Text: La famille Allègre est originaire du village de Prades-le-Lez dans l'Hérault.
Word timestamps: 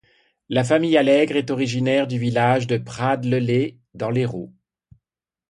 La 0.49 0.63
famille 0.63 0.97
Allègre 0.97 1.35
est 1.35 1.51
originaire 1.51 2.07
du 2.07 2.17
village 2.17 2.65
de 2.65 2.79
Prades-le-Lez 2.79 3.77
dans 3.93 4.09
l'Hérault. 4.09 4.51